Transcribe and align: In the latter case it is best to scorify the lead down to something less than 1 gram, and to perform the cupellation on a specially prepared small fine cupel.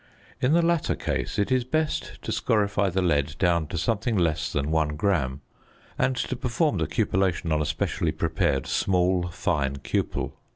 In 0.41 0.53
the 0.53 0.63
latter 0.63 0.95
case 0.95 1.37
it 1.37 1.51
is 1.51 1.63
best 1.63 2.19
to 2.23 2.31
scorify 2.31 2.89
the 2.91 3.03
lead 3.03 3.35
down 3.37 3.67
to 3.67 3.77
something 3.77 4.17
less 4.17 4.51
than 4.51 4.71
1 4.71 4.95
gram, 4.95 5.41
and 5.95 6.15
to 6.15 6.35
perform 6.35 6.79
the 6.79 6.87
cupellation 6.87 7.51
on 7.51 7.61
a 7.61 7.67
specially 7.67 8.11
prepared 8.11 8.65
small 8.65 9.27
fine 9.27 9.77
cupel. 9.77 10.33